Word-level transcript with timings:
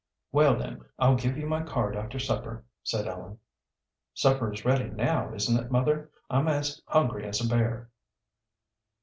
"Well, 0.31 0.55
then, 0.57 0.83
I'll 0.97 1.13
give 1.15 1.37
you 1.37 1.45
my 1.45 1.61
card 1.61 1.95
after 1.95 2.17
supper," 2.17 2.65
said 2.81 3.07
Ellen. 3.07 3.37
"Supper 4.15 4.51
is 4.51 4.65
ready 4.65 4.89
now, 4.89 5.31
isn't 5.31 5.63
it, 5.63 5.69
mother? 5.69 6.09
I'm 6.27 6.47
as 6.47 6.81
hungry 6.87 7.23
as 7.27 7.39
a 7.39 7.47
bear." 7.47 7.91